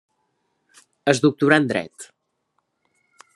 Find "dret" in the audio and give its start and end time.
1.73-2.09